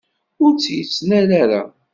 Ur 0.43 0.51
tt-yettnal 0.53 1.29
ara. 1.41 1.61